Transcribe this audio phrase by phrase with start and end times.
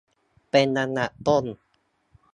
[0.51, 1.45] เป็นอันดับต้น